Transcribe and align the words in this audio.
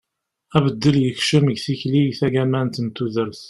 abeddel 0.57 0.97
yekcem 1.03 1.43
deg 1.49 1.59
tikli 1.65 2.01
tagamant 2.19 2.75
n 2.81 2.87
tudert 2.95 3.39